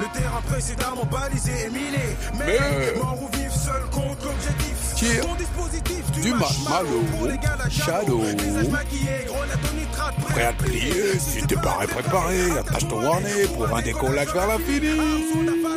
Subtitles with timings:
[0.00, 2.16] Le terrain précédemment balisé et miné.
[2.38, 4.94] Mais, Mais- mort ou vif, seul compte l'objectif.
[4.94, 7.02] Tire Ton dispositif du, du marshmallow marshmallow.
[7.16, 8.20] pour les gars la Shadow.
[8.20, 13.46] Visage maquillé, grenade au nitrate, Prêt à plier, si t'es pas préparé, attache ton harnais
[13.54, 15.00] pour un décollage vers l'infini.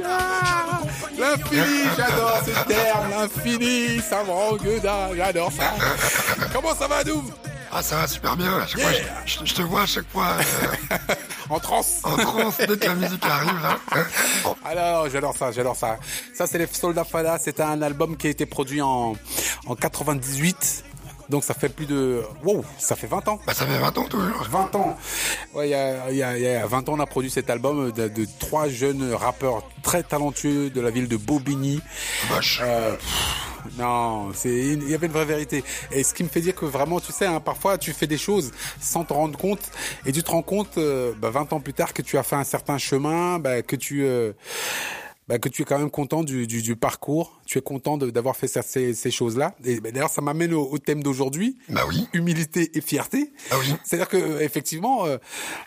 [0.05, 0.79] Ah,
[1.19, 4.57] L'infini, j'adore ce terme, l'infini, ça me rend
[5.15, 5.73] j'adore ça.
[6.53, 7.29] Comment ça va, Doom?
[7.71, 8.57] Ah, ça va super bien.
[8.57, 9.03] À chaque fois, Yeah.
[9.25, 10.97] je, je- je te vois à chaque fois euh,
[11.51, 13.61] En transe en transe dès que la musique arrive.
[13.61, 13.77] Là.
[14.63, 15.97] Ah non, non, j'adore ça, j'adore ça.
[16.33, 17.37] Ça, c'est les Soldats Fada.
[17.39, 19.15] C'est un album qui a été produit en,
[19.65, 20.85] en 98.
[21.31, 22.21] Donc ça fait plus de...
[22.43, 23.39] Wow, ça fait 20 ans.
[23.47, 24.43] bah, ça fait 20 ans toujours.
[24.49, 24.97] 20 ans.
[25.55, 27.91] Ouais, il y a, y a- y a 20 ans, on a produit cet album
[27.91, 31.81] de, de trois jeunes rappeurs très talentueux de la ville de Bobigny.
[32.29, 32.59] Moche.
[32.61, 32.95] Euh,
[33.77, 35.63] non, c'est il y avait une vraie vérité.
[35.91, 38.17] Et ce qui me fait dire que vraiment, tu sais, hein, parfois tu fais des
[38.17, 39.61] choses sans te rendre compte,
[40.05, 42.35] et tu te rends compte, euh, bah, 20 ans plus tard, que tu as fait
[42.35, 44.33] un certain chemin, bah, que tu euh,
[45.27, 48.37] bah, que tu es quand même content du, du, du parcours, tu es content d'avoir
[48.37, 49.53] fait ces, ces, ces choses-là.
[49.65, 52.07] Et bah, d'ailleurs, ça m'amène au, au thème d'aujourd'hui Bah oui.
[52.13, 53.33] humilité et fierté.
[53.51, 53.73] Ah oui.
[53.83, 55.17] C'est-à-dire que euh, effectivement, euh,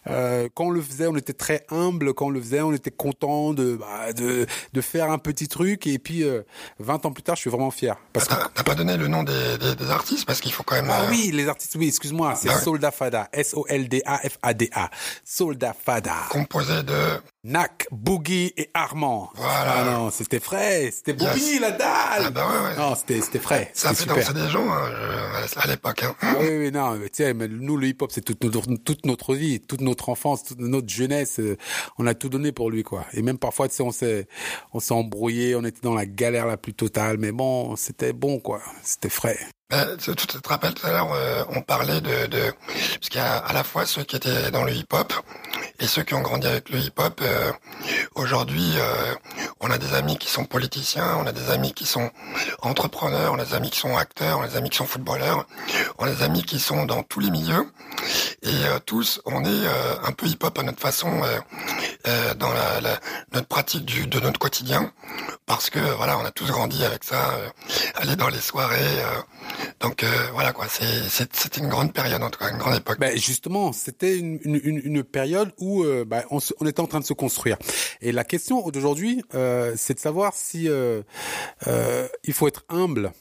[0.09, 2.15] euh, quand on le faisait, on était très humble.
[2.15, 5.87] Quand on le faisait, on était content de bah, de, de faire un petit truc.
[5.87, 6.41] Et puis, euh,
[6.79, 7.97] 20 ans plus tard, je suis vraiment fier.
[8.15, 10.25] Parce que T'as pas donné le nom des, des, des artistes?
[10.25, 10.89] Parce qu'il faut quand même.
[10.89, 12.63] ah euh, oui, les artistes, oui, excuse-moi, c'est Ah ouais.
[12.63, 14.91] Solda Fada, S-O-L-D-A-F-A-D-a,
[15.25, 16.95] Solda Fada, Composé de.
[17.47, 19.29] Nak, Boogie et Armand.
[19.35, 19.75] Voilà.
[19.77, 21.61] Ah non, c'était frais, c'était Yes.
[21.61, 22.23] la dalle.
[22.27, 22.77] Ah bah ouais, ouais.
[22.77, 24.35] Non, c'était c'était frais, Ça c'était fait super.
[24.35, 24.91] danser des gens hein,
[25.57, 26.03] à l'époque.
[26.05, 26.15] Hein.
[26.41, 29.35] Oui, oui, non, mais tu sais, mais nous, le hip-hop, c'est toute notre, toute notre
[29.35, 31.39] vie, toute notre enfance, toute notre jeunesse.
[31.41, 31.57] euh,
[31.99, 33.05] On a tout donné pour lui, quoi.
[33.13, 34.27] Et même parfois, tu sais, on s'est,
[34.73, 38.39] on s'est embrouillé, on était dans la galère la plus totale, mais bon, c'était bon,
[38.41, 38.61] quoi.
[38.83, 39.39] C'était frais.
[39.99, 42.53] Tu, tu te rappelles tout à l'heure, euh, on parlait de, de
[42.95, 45.13] parce qu'il y a à la fois ceux qui étaient dans le hip-hop
[45.81, 47.21] et ceux qui ont grandi avec le hip-hop.
[47.23, 47.53] euh,
[48.15, 49.15] Aujourd'hui, euh,
[49.61, 52.11] on a des amis qui sont politiciens, on a des amis qui sont
[52.63, 55.47] entrepreneurs, on a des amis qui sont acteurs, on a des amis qui sont footballeurs,
[55.99, 57.67] on a des amis qui sont dans tous les milieux
[58.43, 61.39] et euh, tous, on est euh, un peu hip-hop à notre façon euh,
[62.07, 63.01] euh, dans la, la-
[63.33, 64.93] notre pratique du, de notre quotidien
[65.47, 67.39] parce que voilà, on a tous grandi avec ça,
[67.97, 69.03] aller dans les soirées.
[69.81, 72.99] donc voilà quoi, c'était une grande période en tout cas, une grande époque.
[72.99, 75.53] Ben justement, c'était une, une, une, période
[75.85, 77.57] euh, ben, on, on était en train de se construire.
[78.01, 81.03] Et la question d'aujourd'hui, euh, c'est de savoir si euh,
[82.25, 83.13] il faut être humble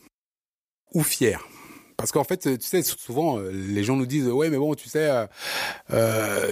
[0.94, 1.48] ou fier.
[1.98, 5.10] Parce qu'en fait, tu sais, souvent, les gens nous disent, ouais, mais bon, tu sais,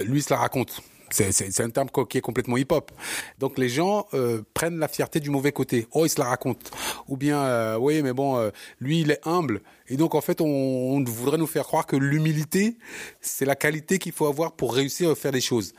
[0.04, 0.82] lui, se la raconte.
[1.12, 2.90] C'est, un terme qui est complètement hip-hop.
[3.38, 5.86] Donc les gens euh, prennent la fierté du mauvais côté.
[5.92, 6.70] Oh, il se la raconte.
[7.08, 8.50] Ou bien, euh, oui, mais bon, euh,
[8.80, 9.60] lui, il est humble.
[9.88, 12.76] Et donc, en fait, on, on voudrait nous faire croire que l'humilité,
[13.20, 15.74] c'est la qualité qu'il faut avoir pour réussir à faire des choses.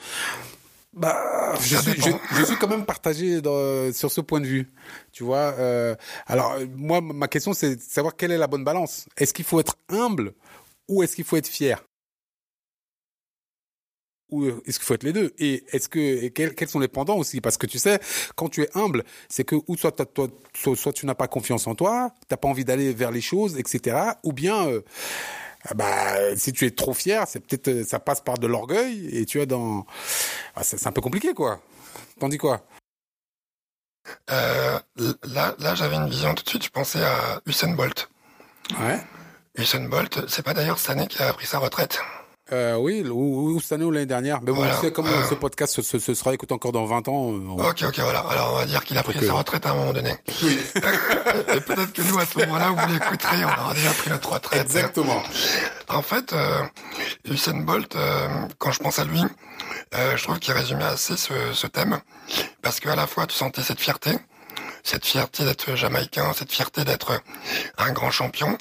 [0.94, 2.02] Bah, je suis,
[2.38, 4.70] je, suis quand même partagé dans, sur ce point de vue.
[5.12, 5.56] Tu vois.
[5.58, 5.96] euh,
[6.28, 9.08] alors, moi, ma question, c'est de savoir quelle est la bonne balance.
[9.18, 10.34] Est-ce qu'il faut être humble
[10.88, 11.84] ou est-ce qu'il faut être fier?
[14.34, 16.88] Ou est-ce qu'il faut être les deux Et est-ce que et quels, quels sont les
[16.88, 17.42] pendants aussi?
[17.42, 18.00] Parce que tu sais,
[18.36, 21.68] quand tu es humble, c'est que ou soit, toi, soit, soit tu n'as pas confiance
[21.68, 23.98] en toi, t'as pas envie d'aller vers les choses, etc.
[24.24, 24.82] Ou bien, euh,
[25.66, 29.10] ah bah, si tu es trop fier, c'est peut-être euh, ça passe par de l'orgueil
[29.16, 29.86] et tu es dans,
[30.56, 31.62] ah, c'est c'est un peu compliqué quoi.
[32.20, 32.66] T'en dis quoi?
[34.32, 34.80] Euh,
[35.24, 36.66] là, là, j'avais une vision tout de suite.
[36.66, 38.10] Je pensais à Usain Bolt.
[38.80, 39.00] Ouais.
[39.58, 42.00] Usain Bolt, c'est pas d'ailleurs cette année qu'il a pris sa retraite.
[42.54, 44.40] Euh, oui, ou, ou cette année ou l'année dernière.
[44.42, 44.76] Mais bon, Voilà.
[44.76, 45.28] tu sais, comme Euh.
[45.28, 47.32] ce podcast se, se, se sera écouté encore dans 20 ans.
[47.34, 48.20] euh, on- Ok, ok, voilà.
[48.30, 50.12] Alors on va dire qu'il a pris sa retraite à un moment donné.
[50.28, 54.62] Et peut-être que nous, à ce moment-là, vous l'écouterez, on aura déjà pris notre retraite.
[54.62, 55.22] Exactement.
[55.90, 56.62] En fait, euh,
[57.26, 58.28] Usain Bolt, euh,
[58.60, 59.22] quand je pense à lui,
[59.96, 62.00] euh, je trouve qu'il résumait assez ce, ce thème,
[62.62, 64.12] parce qu'à la fois tu sentais cette fierté,
[64.84, 67.22] cette fierté d'être jamaïcain, cette fierté d'être
[67.78, 68.58] un grand champion,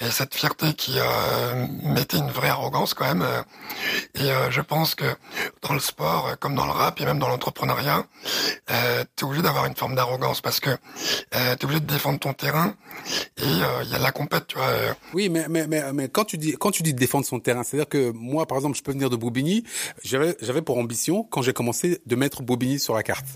[0.00, 3.22] et cette fierté qui euh, mettait une vraie arrogance quand même.
[3.22, 3.42] euh,
[4.14, 5.04] et euh, je pense que
[5.62, 8.04] dans le sport, euh, comme dans le rap et même dans l'entrepreneuriat,
[8.70, 12.34] euh, t'es obligé d'avoir une forme d'arrogance parce que euh, t'es obligé de défendre ton
[12.34, 12.74] terrain
[13.38, 14.68] et euh, il y a la compète, tu vois.
[15.14, 17.88] Oui, mais, mais, mais, mais quand tu dis, quand tu dis défendre son terrain, c'est-à-dire
[17.88, 19.64] que moi, par exemple, je peux venir de Bobigny,
[20.04, 23.26] j'avais, j'avais pour ambition, quand j'ai commencé, de mettre Bobigny sur la carte.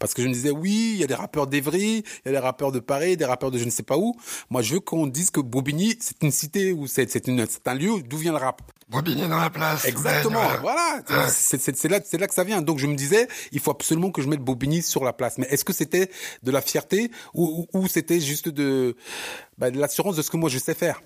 [0.00, 2.32] Parce que je me disais, oui, il y a des rappeurs d'Evry, il y a
[2.32, 4.14] des rappeurs de Paris, des rappeurs de je ne sais pas où.
[4.50, 7.28] Moi, je veux qu'on dise que Bobigny, c'est une cité ou c'est,
[7.66, 8.62] un lieu d'où vient le rap.
[8.88, 9.84] Bobigny dans la place.
[9.84, 10.40] Exactement.
[10.40, 11.02] Ouais, Voilà.
[11.28, 12.62] C'est, là, que ça vient.
[12.62, 15.38] Donc, je me disais, il faut absolument que je mette Bobigny sur la place.
[15.38, 16.10] Mais est-ce que c'était
[16.42, 18.96] de la fierté ou, ou, ou c'était juste de,
[19.58, 21.00] bah, de l'assurance de ce que moi je sais faire?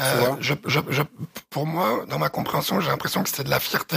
[0.00, 0.36] Euh, vois?
[0.40, 1.02] je, je, je,
[1.50, 3.96] pour moi, dans ma compréhension, j'ai l'impression que c'était de la fierté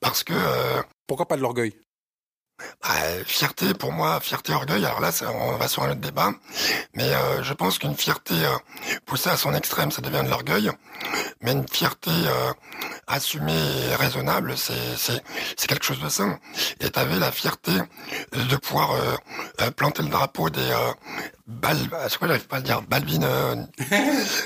[0.00, 1.74] parce que euh, Pourquoi pas de l'orgueil?
[2.82, 4.84] Bah, fierté pour moi, fierté orgueil.
[4.84, 6.32] Alors là, on va sur un autre débat,
[6.94, 8.56] mais euh, je pense qu'une fierté euh,
[9.06, 10.70] poussée à son extrême, ça devient de l'orgueil.
[11.40, 12.52] Mais une fierté euh,
[13.06, 13.52] assumée
[13.90, 16.38] et raisonnable, c'est quelque chose de sain.
[16.80, 17.72] Et t'avais la fierté
[18.32, 18.90] de pouvoir
[19.76, 20.72] planter le drapeau des
[21.46, 21.76] Bal,
[22.08, 23.26] c'est quoi j'arrive pas à le dire, Balbine.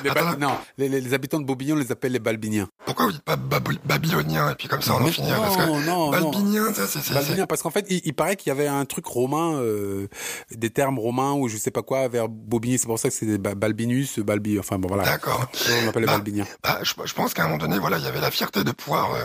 [0.05, 2.69] les non, les, les, habitants de Bobignon les appellent les Balbiniens.
[2.87, 5.87] Pourquoi vous dites pas babyloniens et puis comme ça on en finit Non, parce que
[5.87, 7.13] non, Balbinien, ça c'est.
[7.13, 10.09] Balbinien parce qu'en fait il, il, paraît qu'il y avait un truc romain, euh,
[10.51, 13.39] des termes romains ou je sais pas quoi vers Bobigny, c'est pour ça que c'est
[13.39, 15.05] Balbinus, Balbi, enfin bon voilà.
[15.05, 15.51] D'accord.
[15.85, 16.47] On appelle les bah, Balbiniens.
[16.63, 18.73] Bah, je, je, pense qu'à un moment donné voilà il y avait la fierté de
[18.73, 19.25] pouvoir euh,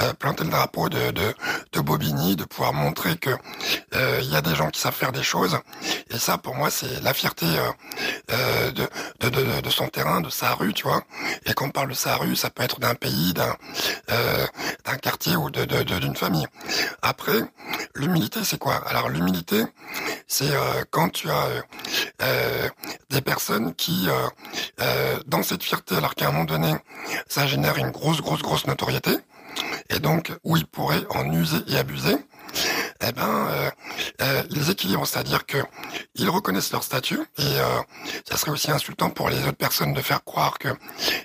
[0.00, 1.34] euh, planter le drapeau de, de,
[1.72, 3.30] de Bobigny, de pouvoir montrer que
[3.94, 5.58] euh, il y a des gens qui savent faire des choses
[6.12, 7.46] et ça pour moi c'est la fierté
[8.30, 8.88] euh, de,
[9.20, 11.02] de, de, de, son terrain, de sa rue, tu vois.
[11.46, 13.56] Et quand on parle de sa rue, ça peut être d'un pays, d'un
[14.10, 14.46] euh,
[15.00, 16.46] quartier ou d'une famille.
[17.02, 17.40] Après,
[17.94, 18.76] l'humilité, c'est quoi?
[18.86, 19.64] Alors l'humilité,
[20.26, 21.46] c'est euh, quand tu as
[22.22, 22.68] euh,
[23.10, 24.08] des personnes qui,
[25.26, 26.74] dans cette fierté, alors qu'à un moment donné,
[27.28, 29.16] ça génère une grosse, grosse, grosse notoriété,
[29.90, 32.16] et donc où ils pourraient en user et abuser,
[33.04, 33.70] eh ben, euh,
[34.20, 35.58] euh, les équilibres, c'est-à-dire que
[36.14, 37.80] ils reconnaissent leur statut et euh,
[38.28, 40.68] ça serait aussi insultant pour les autres personnes de faire croire que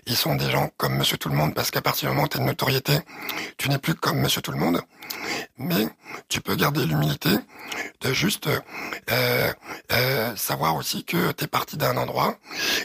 [0.07, 2.27] ils sont des gens comme Monsieur Tout le Monde parce qu'à partir du moment où
[2.29, 2.99] tu as une notoriété,
[3.57, 4.81] tu n'es plus comme Monsieur Tout le Monde.
[5.57, 5.87] Mais
[6.29, 7.29] tu peux garder l'humilité
[8.01, 8.49] de juste
[10.35, 12.37] savoir aussi que tu es parti d'un endroit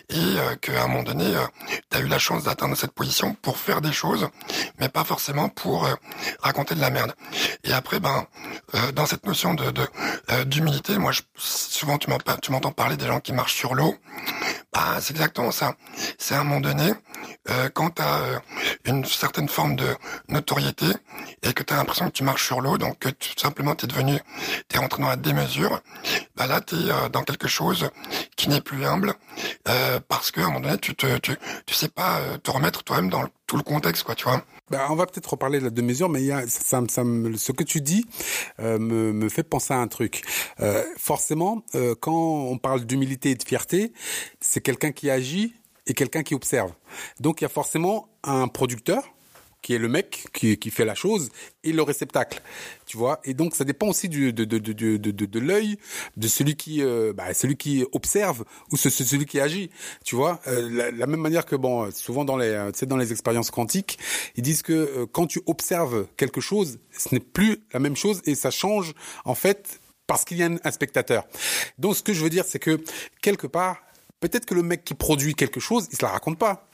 [0.08, 1.34] et qu'à un moment donné,
[1.90, 4.28] tu as eu la chance d'atteindre cette position pour faire des choses,
[4.78, 5.88] mais pas forcément pour
[6.40, 7.14] raconter de la merde.
[7.64, 8.26] Et après, ben,
[8.94, 9.72] dans cette notion de
[10.44, 13.96] d'humilité, moi, je, souvent tu m'entends parler des gens qui marchent sur l'eau.
[14.72, 15.74] Bah, c'est exactement ça.
[16.18, 16.92] C'est à un moment donné,
[17.50, 18.38] euh, quand tu euh,
[18.84, 19.86] une certaine forme de
[20.28, 20.86] notoriété
[21.42, 23.84] et que tu as l'impression que tu marches sur l'eau, donc que tout simplement tu
[23.84, 24.18] es devenu,
[24.68, 25.80] tu es dans la démesure,
[26.36, 27.90] bah là tu euh, dans quelque chose
[28.36, 29.14] qui n'est plus humble
[29.68, 31.36] euh, parce qu'à un moment donné tu te tu,
[31.74, 34.42] sais pas euh, te remettre toi-même dans tout le contexte quoi, tu vois.
[34.72, 38.06] Ben, on va peut-être reparler de la demi-mesure, mais ça, ce que tu dis
[38.58, 40.22] euh, me, me, fait penser à un truc.
[40.60, 43.92] Euh, forcément, euh, quand on parle d'humilité et de fierté,
[44.40, 45.52] c'est quelqu'un qui agit
[45.86, 46.72] et quelqu'un qui observe.
[47.20, 49.04] Donc il y a forcément un producteur
[49.62, 51.30] qui est le mec qui, qui fait la chose
[51.64, 52.42] et le réceptacle,
[52.84, 53.20] tu vois.
[53.24, 55.78] Et donc ça dépend aussi du, de, de, de, de, de, l'œil
[56.16, 59.70] de celui qui, euh, bah, celui qui observe ou ce, celui qui agit,
[60.04, 60.40] tu vois.
[60.48, 63.50] Euh, la, la, même manière que bon, souvent dans les, tu sais, dans les expériences
[63.50, 63.98] quantiques,
[64.36, 68.20] ils disent que euh, quand tu observes quelque chose, ce n'est plus la même chose
[68.26, 68.92] et ça change
[69.24, 71.24] en fait parce qu'il y a un, un spectateur.
[71.78, 72.82] Donc ce que je veux dire, c'est que
[73.22, 73.78] quelque part,
[74.18, 76.66] peut-être que le mec qui produit quelque chose, il se la raconte pas.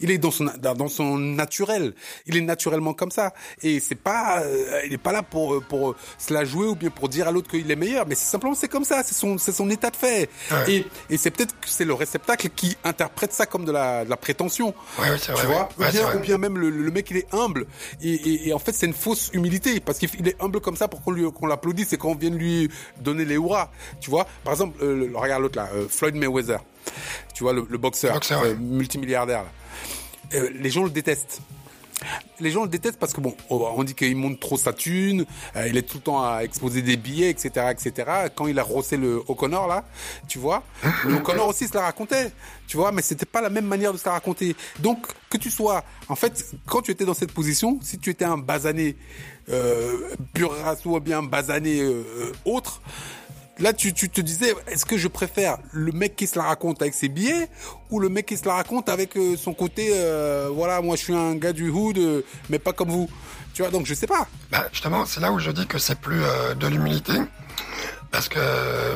[0.00, 1.94] Il est dans son dans son naturel.
[2.26, 3.32] Il est naturellement comme ça.
[3.62, 6.74] Et c'est pas, euh, il est pas là pour euh, pour se la jouer ou
[6.74, 8.06] bien pour dire à l'autre qu'il est meilleur.
[8.06, 9.02] Mais c'est simplement c'est comme ça.
[9.02, 10.28] C'est son c'est son état de fait.
[10.50, 10.72] Ouais.
[10.72, 14.10] Et et c'est peut-être que c'est le réceptacle qui interprète ça comme de la de
[14.10, 14.74] la prétention.
[14.98, 15.40] Ouais, ouais, c'est vrai.
[15.40, 17.66] Tu vois ou, bien, ou bien même le, le mec il est humble.
[18.02, 20.88] Et, et, et en fait c'est une fausse humilité parce qu'il est humble comme ça
[20.88, 22.70] pour qu'on lui qu'on l'applaudisse et qu'on vienne lui
[23.00, 23.70] donner les hurrahs.
[24.00, 24.26] Tu vois.
[24.44, 26.60] Par exemple, euh, regarde l'autre là, euh, Floyd Mayweather.
[27.34, 29.42] Tu vois le, le boxeur, boxeur euh, multimilliardaire.
[29.42, 29.48] Là.
[30.34, 31.40] Euh, les gens le détestent.
[32.40, 35.24] Les gens le détestent parce que bon, on dit qu'il monte trop sa thune,
[35.56, 38.10] euh, il est tout le temps à exposer des billets, etc., etc.
[38.34, 39.84] Quand il a rossé le O'Connor là,
[40.28, 40.62] tu vois,
[41.06, 42.32] le O'Connor aussi se la racontait,
[42.66, 44.54] tu vois, mais c'était pas la même manière de se la raconter.
[44.80, 48.26] Donc que tu sois, en fait, quand tu étais dans cette position, si tu étais
[48.26, 48.96] un basané
[49.48, 52.82] euh, pur race ou bien un basané euh, autre,
[53.58, 56.94] là tu, te disais est-ce que je préfère le mec qui se la raconte avec
[56.94, 57.48] ses billets
[57.90, 61.02] ou le mec qui se la raconte avec euh, son côté euh, voilà moi je
[61.02, 63.08] suis un gars du hood euh, mais pas comme vous.
[63.54, 64.26] Tu vois donc je sais pas.
[64.50, 66.20] Bah, justement c'est là où je dis que c'est plus
[66.58, 67.14] de l'humilité.
[68.10, 68.40] Parce que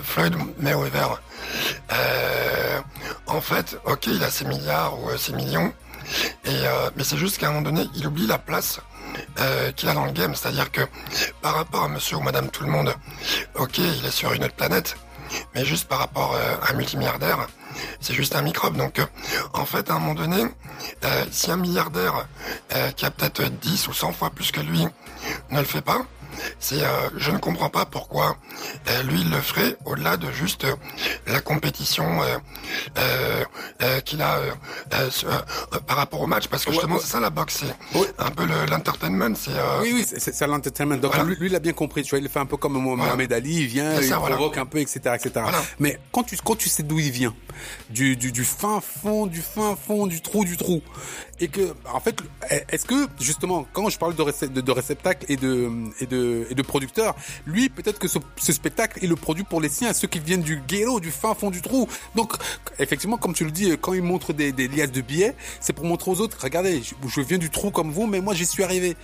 [0.03, 1.21] Floyd Mayweather
[3.27, 5.73] en fait ok il a ses milliards ou ses millions
[6.45, 8.81] mais c'est juste qu'à un moment donné il oublie la place
[9.39, 10.35] euh, qu'il a dans le game.
[10.35, 10.83] C'est-à-dire que
[11.43, 12.95] par rapport à monsieur ou madame tout le monde,
[13.55, 14.97] ok, il est sur une autre planète,
[15.55, 17.47] mais juste par rapport euh, à un multimilliardaire,
[18.01, 18.77] c'est juste un microbe.
[18.77, 19.07] Donc, euh,
[19.55, 20.45] en fait, à un moment donné,
[21.05, 22.27] euh, si un milliardaire
[22.97, 24.87] qui a peut-être 10 ou 100 fois plus que lui
[25.51, 26.03] ne le fait pas,
[26.59, 28.37] c'est euh, je ne comprends pas pourquoi
[28.89, 30.75] euh, lui il le ferait au-delà de juste euh,
[31.27, 32.07] la compétition
[34.05, 34.39] qu'il a
[35.87, 37.05] par rapport au match parce que justement ouais, ouais.
[37.07, 38.07] c'est ça la boxe c'est Ouais.
[38.19, 39.51] un peu l'entertainment c'est
[39.83, 41.29] oui oui c'est c'est l'entertainment donc Voilà.
[41.29, 43.57] lui, lui il a bien compris tu vois il fait un peu comme Mohamed Ali
[43.63, 44.37] il vient il ça, voilà.
[44.37, 45.61] provoque un peu etc etc Voilà.
[45.79, 47.35] mais quand tu quand tu sais d'où il vient
[47.91, 50.83] du, du du fin fond du fin fond du trou du trou
[51.41, 52.17] et que en fait
[52.71, 55.71] est-ce que justement quand je parle de, réce- de, de réceptacle et de
[56.01, 57.15] et de de, et de producteur,
[57.47, 58.19] lui, peut-être que ce,
[58.53, 61.51] spectacle, il le produit pour les siens, ceux qui viennent du ghetto, du fin fond
[61.51, 61.89] du trou.
[62.15, 62.35] Donc,
[62.79, 65.85] effectivement, comme tu le dis, quand il montre des, des liasses de billets, c'est pour
[65.85, 68.97] montrer aux autres, regardez, je, viens du trou comme vous, mais moi, j'y suis arrivé.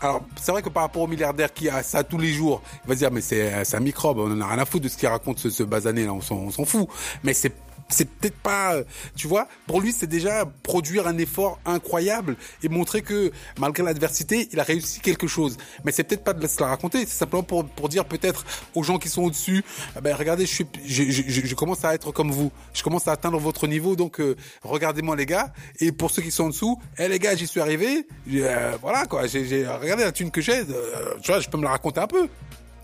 [0.00, 2.88] Alors, c'est vrai que par rapport au milliardaire qui a ça tous les jours, il
[2.88, 5.08] va dire, mais c'est un microbe, on en a rien à foutre de ce qu'il
[5.08, 6.88] raconte ce, ce basané là, on s'en fout.
[7.22, 7.52] Mais c'est
[7.90, 8.84] c'est peut-être pas, euh,
[9.16, 14.48] tu vois, pour lui c'est déjà produire un effort incroyable et montrer que malgré l'adversité,
[14.52, 15.56] il a réussi quelque chose.
[15.84, 18.44] Mais c'est peut-être pas de se la raconter, c'est simplement pour, pour dire peut-être
[18.74, 19.64] aux gens qui sont au-dessus,
[19.96, 23.08] ah ben regardez, je, suis, je, je, je, commence à être comme vous, je commence
[23.08, 25.52] à atteindre votre niveau, donc euh, regardez-moi les gars.
[25.80, 29.06] Et pour ceux qui sont en dessous, eh les gars, j'y suis arrivé, euh, voilà
[29.06, 32.00] quoi, j'ai regardez la thune que j'ai, euh, tu vois, je peux me la raconter
[32.00, 32.28] un peu.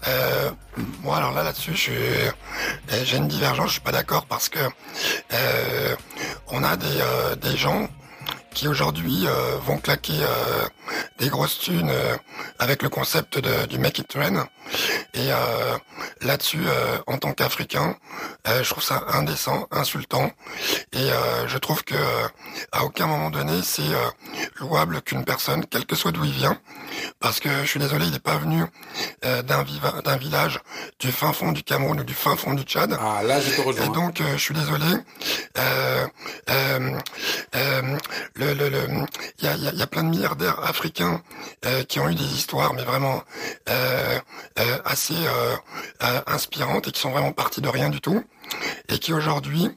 [0.09, 0.51] Euh,
[1.03, 3.69] moi, alors là, là-dessus, j'ai une divergence.
[3.69, 4.59] Je suis pas d'accord parce que
[5.33, 5.97] euh,
[6.49, 7.89] on a des, euh, des gens
[8.57, 10.67] qui aujourd'hui euh, vont claquer euh,
[11.19, 12.17] des grosses thunes euh,
[12.59, 14.49] avec le concept de, du make it rain.
[15.15, 15.29] Et
[16.23, 16.65] là-dessus,
[17.07, 17.97] en tant qu'Africain,
[18.45, 20.33] je trouve ça indécent, insultant.
[20.93, 21.09] Et
[21.47, 21.95] je trouve que
[22.73, 23.95] à aucun moment donné, c'est
[24.59, 26.59] louable qu'une personne, quel que soit d'où il vient,
[27.21, 28.65] parce que je suis désolé, il n'est pas venu
[29.23, 29.65] d'un
[30.05, 30.59] d'un village
[30.99, 32.99] du fin fond du Cameroun ou du fin fond du Tchad.
[33.01, 33.87] Ah là, je te rejoins.
[33.87, 34.87] Et donc, je suis désolé.
[38.35, 41.23] le il y a, plein de milliardaires africains
[41.65, 43.23] euh, qui ont eu des histoires, mais vraiment
[43.69, 44.19] euh,
[44.59, 45.15] euh, assez
[46.27, 48.25] inspirantes et qui sont vraiment partis de rien du tout
[48.89, 49.71] et qui aujourd'hui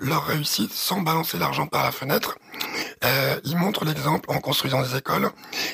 [0.00, 2.38] leur réussite sans balancer l'argent par la fenêtre.
[3.04, 5.30] Euh, ils montrent l'exemple en construisant des écoles,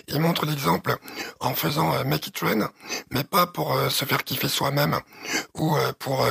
[0.06, 0.96] ils montrent l'exemple
[1.40, 2.70] en faisant euh, make it rain,
[3.10, 4.98] mais pas pour euh, se faire kiffer soi-même
[5.54, 6.26] ou euh, pour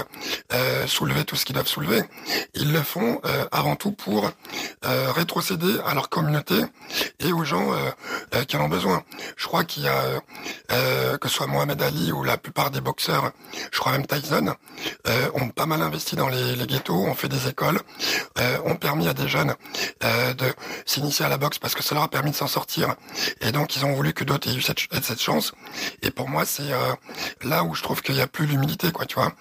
[0.53, 2.01] euh, soulever tout ce qu'ils doivent soulever.
[2.53, 4.31] Ils le font avant tout pour
[4.83, 6.55] rétrocéder à leur communauté
[7.19, 7.71] et aux gens
[8.47, 9.03] qui en ont besoin.
[9.35, 10.21] Je crois qu'il y a
[11.17, 13.31] que ce soit Mohamed Ali ou la plupart des boxeurs,
[13.71, 14.55] je crois même Tyson,
[15.33, 17.79] ont pas mal investi dans les, les ghettos, ont fait des écoles,
[18.39, 19.53] euh, ont permis à des jeunes
[20.03, 20.45] euh, de
[20.87, 22.95] s'initier à la boxe parce que ça leur a permis de s'en sortir.
[23.41, 25.53] Et donc ils ont voulu que d'autres aient eu cette, chance.
[26.01, 26.93] Et pour moi, c'est euh,
[27.43, 29.33] là où je trouve qu'il y a plus l'humilité, quoi, tu vois.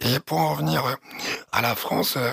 [0.00, 0.94] Et pour en revenir euh,
[1.52, 2.32] à la France, euh,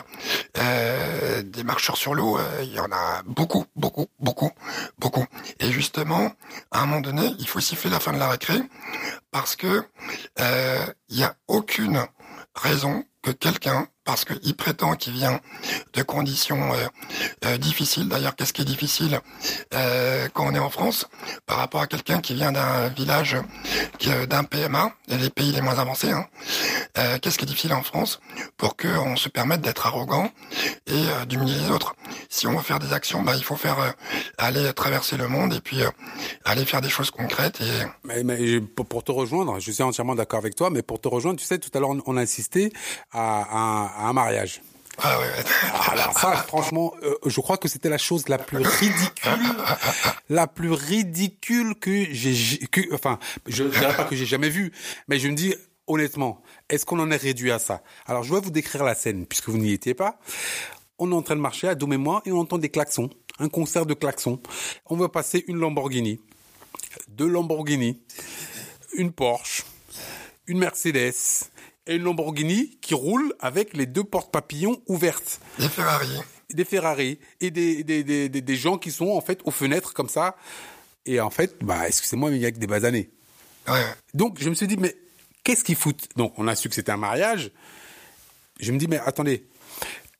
[0.57, 4.51] euh, des marcheurs sur l'eau, il y en a beaucoup, beaucoup, beaucoup,
[4.97, 5.25] beaucoup.
[5.59, 6.31] Et justement,
[6.71, 8.59] à un moment donné, il faut siffler la fin de la récré
[9.31, 9.83] parce que
[11.09, 12.05] il y a aucune
[12.55, 15.39] raison que quelqu'un, parce qu'il prétend qu'il vient
[15.93, 16.87] de conditions euh,
[17.45, 19.19] euh, difficiles, d'ailleurs qu'est-ce qui est difficile
[19.73, 21.07] euh, quand on est en France,
[21.45, 23.37] par rapport à quelqu'un qui vient d'un village,
[24.27, 26.25] d'un PMA, les pays les moins avancés, hein,
[27.21, 28.19] qu'est-ce qui est difficile en France
[28.57, 30.29] pour qu'on se permette d'être arrogant
[30.87, 31.95] et d'humilier les autres?
[32.29, 33.93] Si on veut faire des actions, bah, il faut faire
[34.37, 35.81] aller traverser le monde et puis
[36.45, 37.61] aller faire des choses concrètes.
[37.61, 37.85] Et...
[38.03, 41.39] Mais, mais pour te rejoindre, je suis entièrement d'accord avec toi, mais pour te rejoindre,
[41.39, 42.71] tu sais, tout à l'heure on a insisté
[43.11, 44.61] à, à, à un mariage.
[44.97, 45.27] Ah ouais.
[45.91, 49.55] Alors ça, franchement, euh, je crois que c'était la chose la plus ridicule,
[50.29, 53.17] la plus ridicule que j'ai, que, enfin,
[53.47, 54.71] je dirais pas que j'ai jamais vu,
[55.07, 55.55] mais je me dis
[55.87, 57.81] honnêtement, est-ce qu'on en est réduit à ça?
[58.05, 60.19] Alors, je vais vous décrire la scène puisque vous n'y étiez pas.
[60.99, 63.09] On est en train de marcher à dos et moi et on entend des klaxons,
[63.39, 64.39] un concert de klaxons.
[64.85, 66.19] On va passer une Lamborghini,
[67.07, 67.99] deux Lamborghini,
[68.93, 69.63] une Porsche,
[70.45, 71.49] une Mercedes
[71.87, 75.39] et une Lamborghini qui roule avec les deux portes papillons ouvertes.
[75.59, 76.09] Des Ferrari.
[76.53, 79.93] Des Ferrari et des, des, des, des, des gens qui sont en fait aux fenêtres
[79.93, 80.35] comme ça.
[81.05, 83.09] Et en fait, bah, excusez-moi, mais il y a que des basanés.
[83.67, 83.83] Ouais.
[84.13, 84.95] Donc je me suis dit, mais
[85.43, 86.09] qu'est-ce qu'ils foutent?
[86.15, 87.51] Donc on a su que c'était un mariage.
[88.59, 89.47] Je me dis, mais attendez,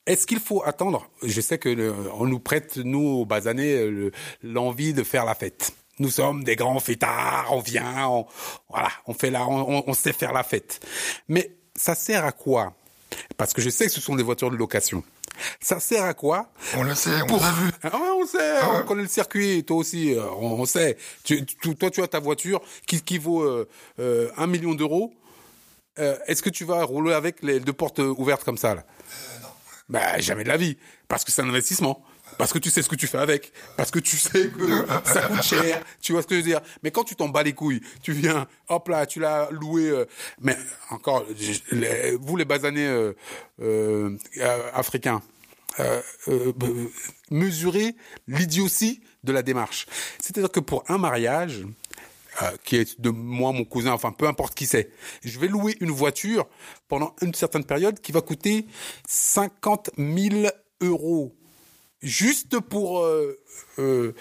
[0.08, 1.10] est-ce qu'il faut attendre?
[1.22, 5.74] Je sais que le, on nous prête, nous, aux basanés, l'envie de faire la fête.
[6.01, 8.25] Nous sommes des grands fêtards, on vient, on,
[8.70, 10.79] voilà, on fait la, on, on sait faire la fête.
[11.27, 12.74] Mais ça sert à quoi?
[13.38, 15.03] Parce que je sais que ce sont des voitures de location.
[15.60, 16.50] Ça sert à quoi?
[16.75, 17.72] On le sait, on l'a vu.
[17.84, 18.77] Ah ouais, on sait, ah ouais.
[18.81, 20.98] on connaît le circuit, toi aussi, on, on sait.
[21.24, 25.13] Tu, tu, toi, tu as ta voiture qui, qui vaut euh, euh, un million d'euros.
[26.00, 28.84] Euh, Est-ce que tu vas rouler avec les deux portes ouvertes comme ça là?
[28.84, 29.48] Euh, Non.
[29.89, 30.77] Bah jamais de la vie,
[31.08, 32.03] parce que c'est un investissement.
[32.41, 33.53] Parce que tu sais ce que tu fais avec.
[33.77, 35.79] Parce que tu sais que ça coûte cher.
[36.01, 36.60] Tu vois ce que je veux dire?
[36.81, 39.89] Mais quand tu t'en bats les couilles, tu viens, hop là, tu l'as loué.
[39.89, 40.05] Euh,
[40.39, 40.57] mais
[40.89, 41.24] encore,
[42.19, 43.13] vous les basanés euh,
[43.60, 44.17] euh,
[44.74, 45.21] africains,
[45.79, 46.01] euh,
[47.29, 47.95] mesurez
[48.27, 49.86] l'idiotie de la démarche.
[50.19, 51.63] C'est-à-dire que pour un mariage,
[52.41, 54.89] euh, qui est de moi, mon cousin, enfin peu importe qui c'est,
[55.24, 56.48] je vais louer une voiture
[56.88, 58.65] pendant une certaine période qui va coûter
[59.07, 60.48] 50 000
[60.81, 61.36] euros
[62.01, 63.39] juste pour euh,
[63.79, 64.13] euh,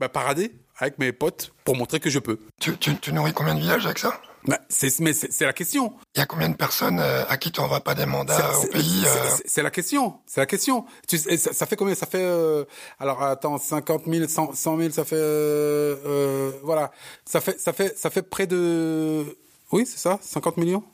[0.00, 2.38] bah, parader avec mes potes pour montrer que je peux.
[2.60, 4.20] Tu, tu, tu nourris combien de villages avec ça?
[4.44, 5.94] Bah, c'est, mais c'est, c'est la question.
[6.14, 8.66] Il y a combien de personnes euh, à qui tu envoies pas des mandats au
[8.66, 9.02] pays
[9.44, 10.20] c'est- euh, la question.
[10.26, 10.84] C'est la question.
[11.08, 11.94] Tu ça, ça fait combien?
[11.96, 12.64] Ça fait euh,
[13.00, 15.16] alors attends 50 000, 100, 100 000, ça fait
[16.62, 16.92] voilà.
[17.24, 19.24] Ça fait ça fait ça fait près de
[19.72, 20.84] oui c'est ça 50 millions?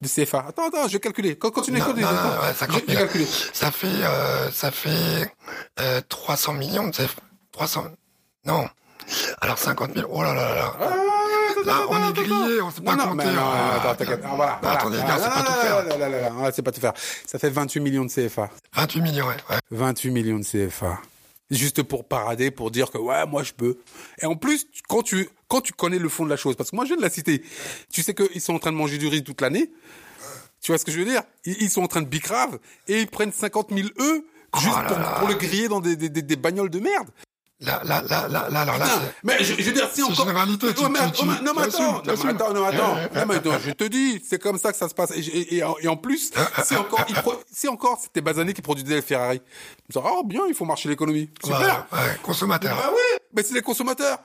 [0.00, 0.46] De CFA.
[0.48, 1.36] Attends attends je vais calculer.
[1.36, 2.02] Con- Continue Non, continue.
[2.04, 2.34] non, attends.
[2.36, 3.04] non, ouais, 50 Je- je vais 000.
[3.04, 3.26] calculer.
[3.52, 5.32] Ça fait, euh, ça fait
[5.80, 7.08] euh, 300 millions, tu sais,
[7.52, 7.84] 300...
[8.46, 8.66] Non.
[9.40, 10.72] Alors 50 000, oh là là là là.
[10.80, 10.96] Ah,
[11.66, 13.24] Là, on est grillé, on sait pas compter.
[13.26, 14.20] non, non, Ah, attends, t'inquiète.
[14.24, 14.78] Ah, voilà, bah, voilà.
[14.78, 15.76] attendez, c'est Ah, pas tout faire.
[15.76, 16.94] là, là, là, là, là, c'est pas tout faire.
[17.26, 18.48] Ça fait 28 millions de CFA.
[18.74, 19.36] 28 millions, ouais.
[19.50, 19.58] ouais.
[19.70, 20.98] 28 millions de CFA.
[21.50, 23.78] Juste pour parader, pour dire que ouais, moi je peux.
[24.22, 26.76] Et en plus, quand tu quand tu connais le fond de la chose, parce que
[26.76, 27.42] moi je viens de la citer,
[27.90, 29.70] tu sais qu'ils sont en train de manger du riz toute l'année.
[30.60, 31.22] Tu vois ce que je veux dire?
[31.44, 34.26] Ils, sont en train de bicrave et ils prennent 50 000 eux
[34.58, 35.16] juste Oh là pour, là.
[35.18, 37.08] pour le griller dans des, des, des, des bagnoles de merde.
[37.62, 39.14] Là, là, là, là, là, alors là, c'est...
[39.22, 40.26] mais je, je veux dire, si encore.
[40.26, 43.34] généralité, Ouais, mais, tu- non, mais attends, non, mais attends, non, mais attends, non, mais
[43.34, 45.10] attends, je te dis, c'est comme ça que ça se passe.
[45.14, 46.30] Et, et- et en, et en plus,
[46.64, 49.42] c'est encore, il pro- c'est encore, c'était Bazané qui produisait les Ferrari.
[49.92, 51.28] Je me oh, bien, il faut marcher l'économie.
[51.44, 51.58] Super.
[51.58, 52.78] Voilà, ouais, consommateur.
[52.82, 54.18] Ah oui, mais c'est les consommateurs.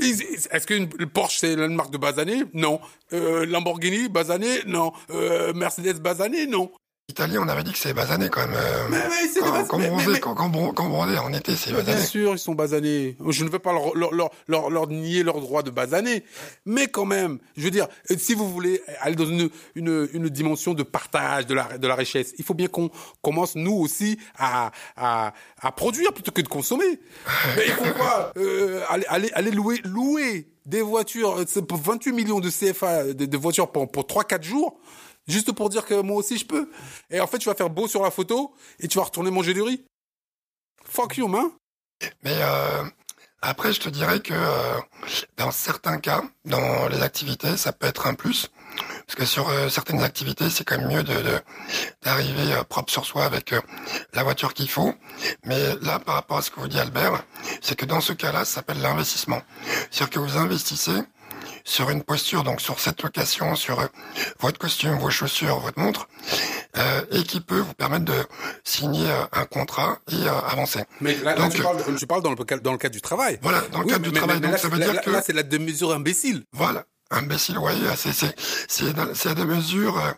[0.00, 2.80] Ils- ils- Est-ce qu'une le Porsche c'est la marque de Bazané Non.
[3.12, 4.92] Euh, Lamborghini Bazané Non.
[5.10, 6.72] Euh, Mercedes Bazané Non.
[7.10, 8.54] Italie, on avait dit que c'est basané quand même.
[8.56, 11.54] euh, Mais, mais c'est quand, quand bronzé, mais- quand, quand, bron- quand bronzé en été,
[11.56, 12.00] c'est Bien basané.
[12.02, 13.16] sûr, ils sont basanés.
[13.28, 16.24] Je ne veux pas leur, leur, leur, leur, nier leur droit de basaner.
[16.66, 20.28] Mais quand même, je veux dire, euh, si vous voulez aller dans une, une, une
[20.28, 22.90] dimension de partage de la, de la richesse, il faut bien qu'on
[23.22, 27.00] commence, nous aussi, à, à, à produire plutôt que de consommer.
[27.56, 31.78] Mais il faut quoi euh, aller, aller, aller louer, louer des voitures, euh, c'est pour
[31.78, 34.78] 28 millions de CFA, de, de voitures pour, pour 3-4 jours
[35.28, 36.70] Juste pour dire que moi aussi je peux.
[37.10, 39.54] Et en fait, tu vas faire beau sur la photo et tu vas retourner manger
[39.54, 39.84] du riz.
[40.84, 41.50] Fuck you, man.
[42.22, 42.84] Mais euh,
[43.42, 44.78] après, je te dirais que euh,
[45.36, 48.50] dans certains cas, dans les activités, ça peut être un plus.
[49.06, 51.40] Parce que sur euh, certaines activités, c'est quand même mieux de
[52.02, 53.54] d'arriver propre sur soi avec
[54.14, 54.94] la voiture qu'il faut.
[55.44, 57.24] Mais là, par rapport à ce que vous dit Albert,
[57.60, 59.42] c'est que dans ce cas-là, ça s'appelle l'investissement.
[59.90, 61.02] C'est-à-dire que vous investissez
[61.64, 63.86] sur une posture, donc sur cette location, sur euh,
[64.40, 66.08] votre costume, vos chaussures, votre montre,
[66.76, 68.14] euh, et qui peut vous permettre de
[68.64, 70.84] signer euh, un contrat et euh, avancer.
[71.00, 73.38] Mais là, tu, parles, tu parles dans le, cadre- dans le cadre du travail.
[73.42, 74.36] Voilà, dans le Oui, cadre du mais- travail.
[74.36, 76.44] mais donc là, ça veut là, dire que là, c'est la demi-mesure imbécile.
[76.52, 78.12] voilà, imbécile, ouais, c'est
[78.68, 80.10] c'est des mesures euh,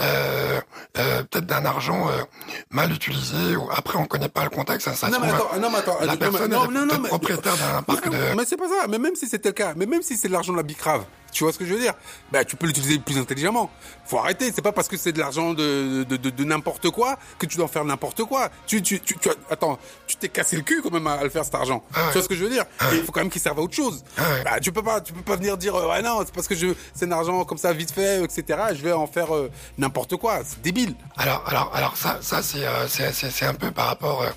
[0.00, 0.60] euh,
[0.98, 2.22] euh, peut-être d'un argent euh,
[2.70, 3.56] mal utilisé.
[3.56, 4.88] Ou après, on connaît pas le contexte.
[4.88, 6.98] hein, ça Non mais, trouve, attends, non, mais attends, la personne non, est non, non,
[7.00, 8.18] mais- propriétaire d'un parc Non, de.
[8.36, 8.86] Mais c'est pas ça.
[8.88, 11.44] Mais même si c'était le cas, mais même si c'est l'argent de la bicrave, tu
[11.44, 11.94] vois ce que je veux dire?
[12.32, 13.70] Ben, tu peux l'utiliser plus intelligemment.
[14.06, 14.50] Faut arrêter.
[14.54, 17.56] C'est pas parce que c'est de l'argent de, de, de, de n'importe quoi que tu
[17.56, 18.48] dois en faire n'importe quoi.
[18.66, 21.30] Tu, tu, tu, tu attends, tu t'es cassé le cul quand même à, à le
[21.30, 21.82] faire cet argent.
[21.94, 22.06] Ah ouais.
[22.08, 22.64] Tu vois ce que je veux dire?
[22.92, 24.02] Et il faut quand même qu'il serve à autre chose.
[24.16, 24.44] Ah ouais.
[24.44, 26.54] Bah, tu peux pas, tu peux pas venir dire euh, ouais non, c'est parce que
[26.54, 28.58] je, c'est un argent comme ça vite fait, etc.
[28.74, 30.40] Je vais en faire euh, n'importe quoi.
[30.44, 30.94] C'est débile.
[31.16, 34.30] Alors, alors, alors ça, ça c'est euh, c'est c'est c'est un peu par rapport euh,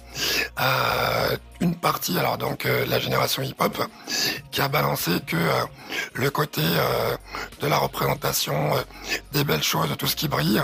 [0.58, 1.30] à
[1.62, 3.78] une partie, alors donc euh, la génération hip-hop,
[4.52, 5.64] qui a balancé que euh,
[6.14, 7.16] le côté euh,
[7.62, 8.82] de la représentation euh,
[9.32, 10.62] des belles choses, de tout ce qui brille,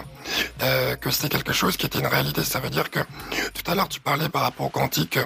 [0.63, 2.43] euh, que c'était quelque chose qui était une réalité.
[2.43, 2.99] Ça veut dire que
[3.53, 5.19] tout à l'heure tu parlais par rapport au quantique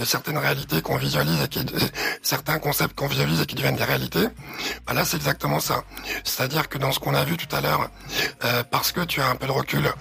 [0.00, 1.78] de certaines réalités qu'on visualise et qui, euh,
[2.22, 4.26] certains concepts qu'on visualise et qui deviennent des réalités.
[4.86, 5.84] Bah là, c'est exactement ça.
[6.24, 7.90] C'est-à-dire que dans ce qu'on a vu tout à l'heure,
[8.70, 9.92] parce que tu as un peu de recul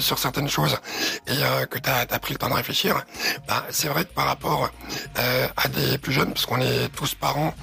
[0.00, 0.78] sur certaines choses
[1.26, 1.36] et
[1.70, 3.02] que tu as, pris le temps de réfléchir,
[3.46, 7.14] bah, c'est vrai que par rapport euh, à des plus jeunes, parce qu'on est tous
[7.14, 7.54] parents,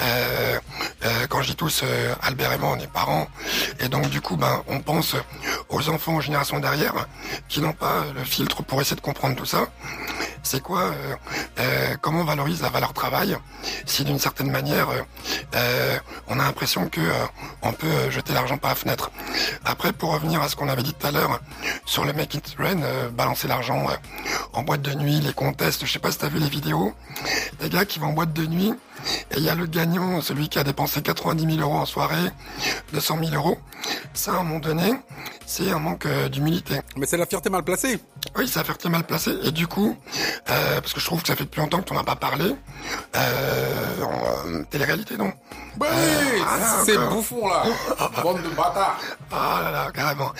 [0.00, 0.58] euh,
[1.04, 1.84] euh, quand je dis tous,
[2.22, 3.26] Albert et moi, on est parents,
[3.80, 5.16] et donc du coup, ben, on pense
[5.68, 7.06] aux enfants, aux générations derrière,
[7.48, 9.66] qui n'ont pas le filtre pour essayer de comprendre tout ça.
[10.42, 10.92] C'est quoi
[12.02, 13.36] Comment on valorise la valeur travail
[13.86, 14.88] Si d'une certaine manière,
[16.28, 17.00] on a l'impression que
[17.62, 19.10] on peut jeter l'argent par la fenêtre.
[19.64, 21.40] Après, pour revenir à ce qu'on avait dit tout à l'heure
[21.86, 22.80] sur le Make It Rain,
[23.12, 23.86] balancer l'argent
[24.52, 26.92] en boîte de nuit, les contests, je sais pas si t'as vu les vidéos,
[27.58, 28.72] des gars qui vont en boîte de nuit
[29.32, 32.30] et il y a le gagnant, celui qui a dépensé 90 000 euros en soirée,
[32.92, 33.58] 200 000 euros.
[34.12, 34.92] Ça, à un moment donné,
[35.46, 36.80] c'est un manque euh, d'humilité.
[36.96, 38.00] Mais c'est la fierté mal placée.
[38.36, 39.32] Oui, ça a fait mal placé.
[39.44, 39.96] Et du coup,
[40.50, 42.16] euh, parce que je trouve que ça fait depuis longtemps que tu n'en as pas
[42.16, 42.54] parlé,
[43.16, 45.32] euh, en euh, télé-réalité, non?
[45.76, 47.64] Bah Euh, oui, voilà, c'est bouffon là.
[48.22, 48.98] Bande de bâtards.
[49.32, 50.32] Ah là là, carrément.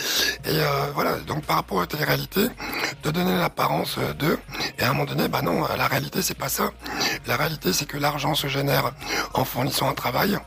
[0.45, 2.49] Et euh, voilà, donc par rapport à la réalité,
[3.03, 4.39] de donner l'apparence d'eux,
[4.79, 6.71] et à un moment donné, bah non, la réalité c'est pas ça.
[7.27, 8.93] La réalité c'est que l'argent se génère
[9.35, 10.39] en fournissant un travail,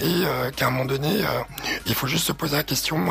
[0.00, 1.28] et euh, qu'à un moment donné, euh,
[1.86, 3.06] il faut juste se poser la question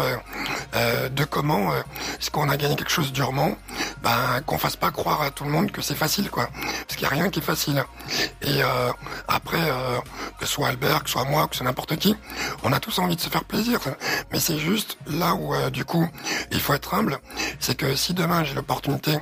[0.84, 1.82] euh, de comment euh,
[2.20, 3.56] est-ce qu'on a gagné quelque chose durement,
[4.02, 6.50] ben qu'on fasse pas croire à tout le monde que c'est facile, quoi.
[6.54, 7.84] Parce qu'il y a rien qui est facile.
[8.42, 8.92] Et euh,
[9.28, 9.62] après,
[10.40, 12.16] que ce soit Albert, que ce soit moi, que ce soit n'importe qui,
[12.64, 13.80] on a tous envie de se faire plaisir.
[14.32, 16.08] Mais c'est juste là où, du coup,
[16.52, 17.20] il faut être humble.
[17.60, 19.18] C'est que si demain j'ai l'opportunité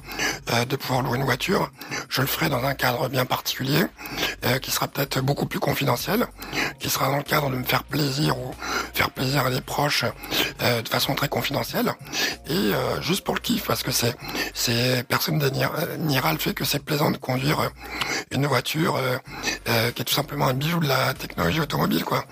[0.68, 1.70] de pouvoir louer une voiture,
[2.10, 3.86] je le ferai dans un cadre bien particulier,
[4.62, 6.28] qui sera peut-être beaucoup plus confidentiel,
[6.80, 8.54] qui sera dans le cadre de me faire plaisir ou
[8.94, 10.06] faire plaisir à des proches
[10.60, 11.51] de façon très confidentielle,
[12.48, 14.16] et euh, juste pour le kiff, parce que c'est
[14.54, 15.50] c'est personne ne
[15.98, 17.70] niera le fait que c'est plaisant de conduire euh,
[18.32, 22.26] une voiture euh, qui est tout simplement un bijou de la technologie automobile, quoi.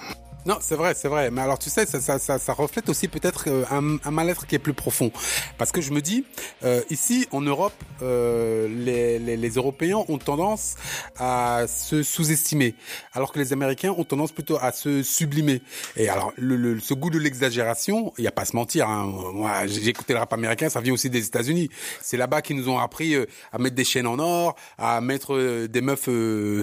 [0.46, 1.32] Non, c'est vrai, c'est vrai.
[1.32, 4.56] Mais alors, tu sais, ça, ça, ça, ça reflète aussi peut-être euh, un, mal-être qui
[4.56, 5.12] est plus profond.
[5.58, 6.24] Parce que je me dis,
[6.64, 10.76] euh, ici, en Europe, euh, les, les, les Européens ont tendance
[11.18, 12.74] à se sous-estimer,
[13.14, 15.62] alors que les Américains ont tendance plutôt à se sublimer.
[15.98, 18.88] Et alors, le, le, ce goût de l'exagération, il y a pas à se mentir.
[18.88, 19.12] Hein.
[19.34, 21.70] Moi, j'ai écouté le rap américain, ça vient aussi des États-Unis.
[22.02, 25.36] C'est là-bas qu'ils nous ont appris euh, à mettre des chaînes en or, à mettre
[25.36, 26.08] euh, des meufs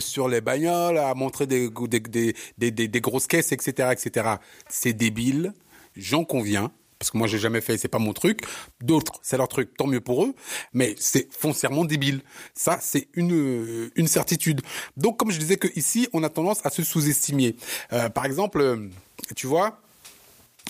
[0.00, 4.36] sur les bagnoles, à montrer des, des, des, des, des grosses caisses, etc etc..
[4.68, 5.52] C'est débile,
[5.96, 8.42] j'en conviens, parce que moi j'ai jamais fait, c'est pas mon truc.
[8.80, 10.34] D'autres, c'est leur truc, tant mieux pour eux,
[10.72, 12.22] mais c'est foncièrement débile.
[12.54, 14.62] Ça, c'est une une certitude.
[14.96, 17.56] Donc, comme je disais que ici, on a tendance à se sous-estimer.
[17.92, 18.88] Euh, par exemple,
[19.34, 19.80] tu vois,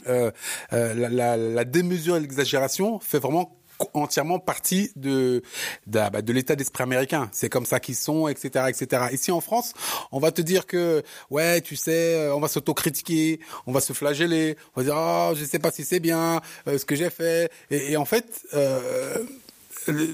[0.09, 0.31] euh,
[0.73, 3.57] euh, la, la, la démesure et l'exagération fait vraiment
[3.95, 5.43] entièrement partie de
[5.87, 7.29] de, bah, de l'état d'esprit américain.
[7.33, 9.05] C'est comme ça qu'ils sont, etc., etc.
[9.13, 9.73] Ici en France,
[10.13, 14.57] on va te dire que ouais, tu sais, on va s'autocritiquer, on va se flageller,
[14.75, 17.51] on va dire oh, je sais pas si c'est bien euh, ce que j'ai fait.
[17.71, 18.43] Et, et, en fait.
[18.55, 19.25] Euh,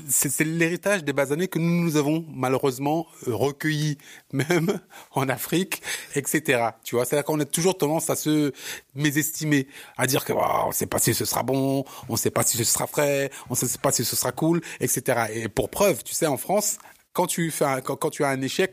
[0.08, 3.98] c'est l'héritage des bas années que nous, nous avons malheureusement recueilli,
[4.32, 4.80] même
[5.12, 5.82] en Afrique,
[6.14, 6.70] etc.
[6.84, 8.52] Tu vois, c'est-à-dire qu'on a toujours tendance à se
[8.94, 12.30] mésestimer, à dire que oh, on sait pas si ce sera bon, on ne sait
[12.30, 15.26] pas si ce sera frais, on ne sait pas si ce sera cool, etc.
[15.32, 16.78] Et pour preuve, tu sais, en France,
[17.12, 18.72] quand tu fais un, quand tu as un échec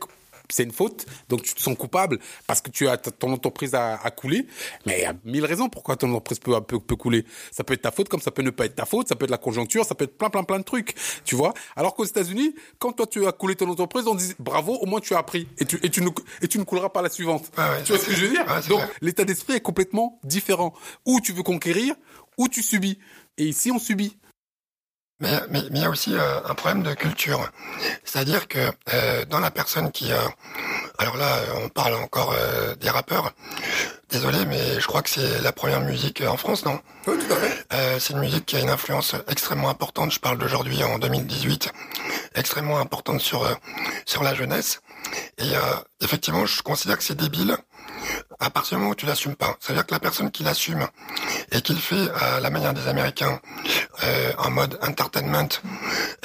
[0.52, 3.96] c'est une faute, donc tu te sens coupable parce que tu as ton entreprise à,
[3.96, 4.46] à couler.
[4.86, 7.24] Mais il y a mille raisons pourquoi ton entreprise peut, peut, peut, couler.
[7.50, 9.24] Ça peut être ta faute, comme ça peut ne pas être ta faute, ça peut
[9.24, 11.54] être la conjoncture, ça peut être plein, plein, plein de trucs, tu vois.
[11.76, 15.00] Alors qu'aux États-Unis, quand toi tu as coulé ton entreprise, on dit bravo, au moins
[15.00, 16.08] tu as appris et tu et tu ne
[16.42, 17.50] et tu ne couleras pas la suivante.
[17.56, 20.18] Ah ouais, tu vois ce que je veux dire ah, Donc l'état d'esprit est complètement
[20.24, 20.74] différent.
[21.06, 21.94] Ou tu veux conquérir,
[22.36, 22.98] ou tu subis.
[23.38, 24.16] Et ici on subit.
[25.20, 27.50] Mais, mais, mais, il y a aussi euh, un problème de culture.
[28.04, 28.58] C'est-à-dire que
[28.94, 30.12] euh, dans la personne qui...
[30.12, 30.18] Euh,
[30.98, 33.32] alors là, on parle encore euh, des rappeurs.
[34.10, 36.80] Désolé, mais je crois que c'est la première musique en France, non?
[37.06, 37.66] Oui, tout à fait.
[37.72, 40.10] Euh, c'est une musique qui a une influence extrêmement importante.
[40.10, 41.70] Je parle d'aujourd'hui, en 2018.
[42.34, 43.46] Extrêmement importante sur,
[44.06, 44.80] sur la jeunesse.
[45.38, 45.52] Et
[46.00, 47.56] effectivement, je considère que c'est débile
[48.38, 49.56] à partir du moment où tu l'assumes pas.
[49.60, 50.86] C'est-à-dire que la personne qui l'assume
[51.52, 53.40] et qui le fait à la manière des Américains,
[54.02, 55.48] euh, en mode entertainment.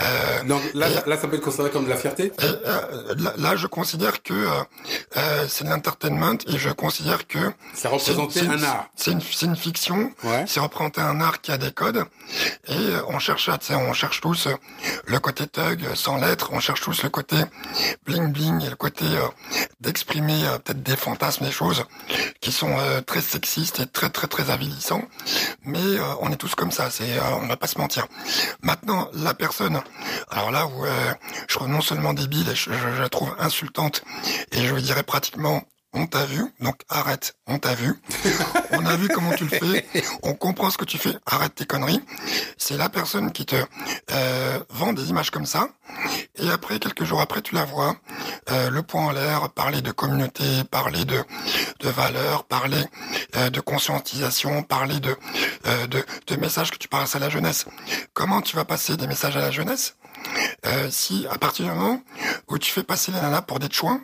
[0.02, 2.32] Euh, Donc là, et, là, ça peut être considéré comme de la fierté.
[2.40, 7.40] Et, euh, là, là, je considère que euh, c'est de l'entertainment et je considère que
[7.74, 8.88] ça représente un art.
[8.96, 10.12] C'est une, une, fiction.
[10.24, 10.46] Ouais.
[10.48, 12.04] C'est représenter un art qui a des codes
[12.68, 14.48] et on cherche, sais, on cherche tous
[15.06, 16.50] le côté thug sans lettres.
[16.54, 17.38] On cherche tous le côté
[18.06, 19.06] bling bling et le côté
[19.82, 21.86] d'exprimer peut-être des fantasmes, des choses
[22.42, 25.04] qui sont euh, très sexistes et très très très avilissants.
[25.64, 28.08] Mais euh, on est tous comme ça, c'est euh, on va pas se mentir.
[28.62, 29.82] Maintenant, la personne,
[30.30, 30.86] alors là où
[31.48, 34.04] je trouve non seulement débile, je, je, je trouve insultante
[34.52, 35.64] et je dirais pratiquement
[35.96, 37.96] on t'a vu, donc arrête, on t'a vu.
[38.72, 39.86] on a vu comment tu le fais,
[40.24, 42.02] on comprend ce que tu fais, arrête tes conneries.
[42.58, 43.56] C'est la personne qui te
[44.12, 45.70] euh, vend des images comme ça,
[46.36, 47.96] et après, quelques jours après, tu la vois,
[48.52, 51.24] euh, le point en l'air, parler de communauté, parler de,
[51.80, 52.84] de valeurs, parler
[53.38, 55.16] euh, de conscientisation, parler de,
[55.88, 57.66] de, messages que tu passes à la jeunesse.
[58.14, 59.96] Comment tu vas passer des messages à la jeunesse?
[60.90, 62.02] Si à partir du moment
[62.48, 64.02] où tu fais passer les nanas pour des chouins,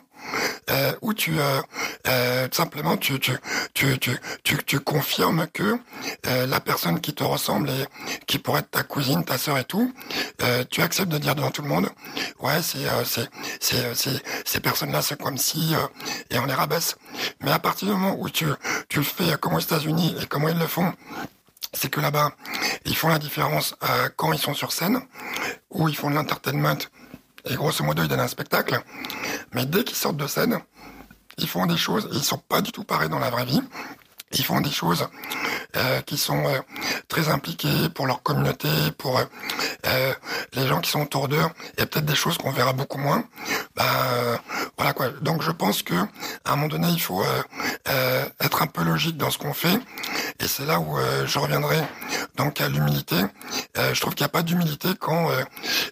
[0.70, 1.60] euh, où tu euh,
[2.08, 3.32] euh, simplement tu tu,
[3.74, 5.78] tu tu tu confirmes que
[6.26, 7.86] euh, la personne qui te ressemble et
[8.26, 9.92] qui pourrait être ta cousine, ta sœur et tout,
[10.70, 11.88] tu acceptes de dire devant tout le monde,
[12.40, 13.28] ouais c'est c'est
[13.94, 15.74] c'est ces personnes-là c'est comme si
[16.30, 16.96] et on les rabaisse.
[17.40, 18.46] Mais à partir du moment où tu
[18.88, 20.92] tu le fais comme aux États-Unis et comment ils le font
[21.74, 22.32] c'est que là-bas,
[22.84, 23.74] ils font la différence
[24.16, 25.00] quand ils sont sur scène,
[25.70, 26.76] où ils font de l'entertainment,
[27.44, 28.80] et grosso modo, ils donnent un spectacle.
[29.52, 30.60] Mais dès qu'ils sortent de scène,
[31.38, 33.62] ils font des choses, et ils sont pas du tout pareils dans la vraie vie.
[34.34, 35.08] Ils font des choses
[35.76, 36.58] euh, qui sont euh,
[37.08, 38.68] très impliquées pour leur communauté,
[38.98, 40.14] pour euh,
[40.54, 41.42] les gens qui sont autour d'eux.
[41.78, 43.24] A peut-être des choses qu'on verra beaucoup moins.
[43.76, 43.84] Bah,
[44.76, 45.08] voilà quoi.
[45.20, 47.24] Donc je pense que à un moment donné, il faut
[48.40, 49.78] être un peu logique dans ce qu'on fait.
[50.40, 51.78] Et c'est là où je reviendrai
[52.36, 53.16] donc à l'humilité
[53.78, 55.42] euh, je trouve qu'il n'y a pas d'humilité quand euh,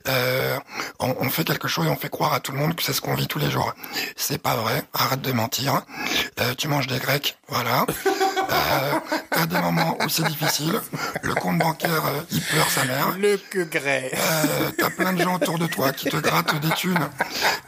[0.09, 0.59] euh,
[0.99, 2.93] on, on, fait quelque chose et on fait croire à tout le monde que c'est
[2.93, 3.75] ce qu'on vit tous les jours.
[4.17, 4.83] C'est pas vrai.
[4.93, 5.83] Arrête de mentir.
[6.41, 7.87] Euh, tu manges des grecs, voilà.
[8.51, 8.99] Euh,
[9.31, 10.81] t'as des moments où c'est difficile.
[11.23, 13.17] Le compte bancaire, euh, il pleure sa mère.
[13.19, 14.11] Le que grès.
[14.15, 17.09] Euh, t'as plein de gens autour de toi qui te grattent des thunes.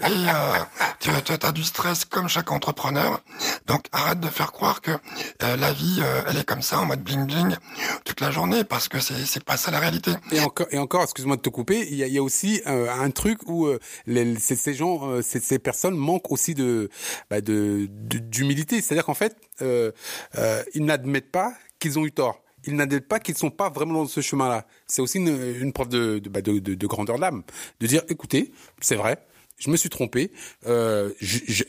[0.02, 0.58] Et euh,
[0.98, 3.20] tu as du stress comme chaque entrepreneur.
[3.66, 6.86] Donc arrête de faire croire que euh, la vie, euh, elle est comme ça, en
[6.86, 7.56] mode bling bling,
[8.04, 10.12] toute la journée, parce que c'est c'est pas ça la réalité.
[10.32, 12.60] Et encore, et encore, excuse-moi de te couper, il y a, il y a aussi
[12.66, 16.54] euh, un truc où euh, les, ces, ces gens, euh, ces, ces personnes manquent aussi
[16.54, 16.90] de
[17.30, 18.80] bah, de de- d'humilité.
[18.80, 19.92] C'est-à-dire qu'en fait, euh,
[20.38, 22.42] euh, ils n'admettent pas qu'ils ont eu tort.
[22.64, 24.66] Ils n'admettent pas qu'ils ne sont pas vraiment dans ce chemin-là.
[24.86, 25.88] C'est aussi une, preuve
[26.20, 27.42] bah, de, de, de grandeur d'âme.
[27.80, 29.18] De dire, écoutez, c'est vrai,
[29.62, 30.32] je me suis trompé,
[30.66, 31.10] euh,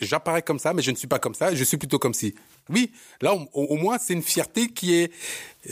[0.02, 2.34] j'apparais comme ça, mais je ne suis pas comme ça, je suis plutôt comme si.
[2.70, 5.12] Oui, là, au, moins, c'est une fierté qui est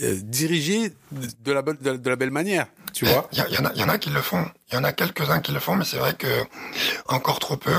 [0.02, 3.28] euh, dirigée de la, de, de la belle manière, tu vois.
[3.32, 4.44] Il y, en a, y en a qui le font.
[4.70, 6.28] Il y en a quelques-uns qui le font, mais c'est vrai que
[7.08, 7.74] encore trop peu.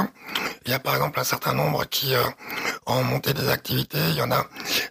[0.66, 2.24] Il y a par exemple un certain nombre qui euh,
[2.86, 4.00] ont monté des activités.
[4.10, 4.46] Il y en a.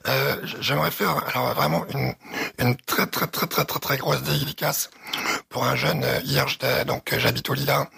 [0.08, 2.14] Euh, J'aimerais faire alors vraiment une,
[2.58, 4.90] une très très très très très très grosse dédicace
[5.48, 6.02] pour un jeune.
[6.04, 6.46] euh, Hier,
[6.86, 7.88] donc j'habite au Lila.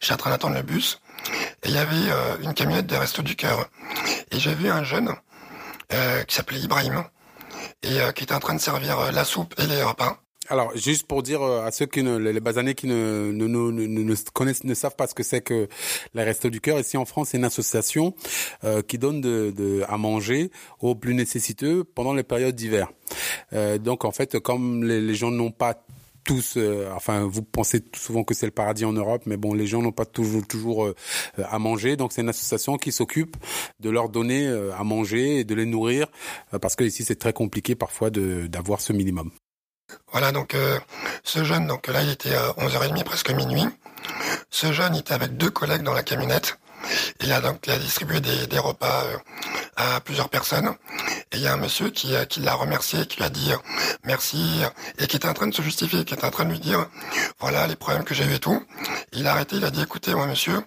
[0.00, 1.00] J'étais en train d'attendre le bus
[1.64, 3.68] il y avait euh, une camionnette des Restos du Cœur
[4.30, 5.10] et j'ai vu un jeune
[5.92, 7.04] euh, qui s'appelait Ibrahim
[7.82, 10.18] et euh, qui était en train de servir euh, la soupe et les repas.
[10.50, 13.86] Alors, juste pour dire euh, à ceux qui ne, les basanés qui ne, ne, ne,
[13.86, 15.68] ne, connaissent, ne savent pas ce que c'est que
[16.12, 18.14] les Restos du Cœur, ici en France, c'est une association
[18.64, 20.50] euh, qui donne de, de, à manger
[20.80, 22.88] aux plus nécessiteux pendant les périodes d'hiver.
[23.54, 25.83] Euh, donc, en fait, comme les, les gens n'ont pas
[26.24, 29.66] tous, euh, enfin, vous pensez souvent que c'est le paradis en Europe, mais bon, les
[29.66, 30.94] gens n'ont pas toujours euh,
[31.44, 33.36] à manger, donc c'est une association qui s'occupe
[33.80, 36.06] de leur donner euh, à manger et de les nourrir,
[36.60, 39.30] parce que ici c'est très compliqué parfois d'avoir ce minimum.
[40.12, 40.56] Voilà, donc
[41.22, 43.66] ce jeune, donc là il était à 11h30, presque minuit.
[44.50, 46.58] Ce jeune était avec deux collègues dans la camionnette.
[47.20, 49.04] Il a donc il a distribué des, des repas
[49.76, 50.74] à plusieurs personnes.
[51.32, 53.50] Et il y a un monsieur qui, euh, qui l'a remercié, qui lui a dit
[54.04, 54.60] merci,
[54.98, 56.86] et qui était en train de se justifier, qui était en train de lui dire
[57.40, 58.62] voilà les problèmes que j'ai eu et tout.
[59.12, 60.60] Il a arrêté, il a dit écoutez moi monsieur,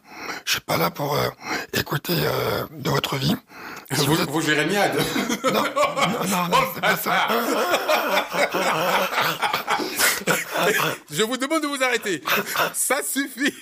[0.46, 1.30] je suis pas là pour euh,
[1.74, 3.36] écouter euh, de votre vie.
[3.92, 4.98] Si Vous, vous êtes- vous Jérémiade
[5.46, 5.64] Non, non,
[6.28, 7.28] non, non, c'est pas ça.
[11.12, 12.22] Je vous demande de vous arrêter.
[12.74, 13.54] Ça suffit.